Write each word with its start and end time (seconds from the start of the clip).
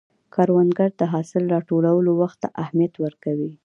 کروندګر 0.33 0.89
د 0.99 1.01
حاصل 1.13 1.43
راټولولو 1.53 2.11
وخت 2.21 2.37
ته 2.43 2.49
اهمیت 2.63 2.93
ورکوي 3.03 3.51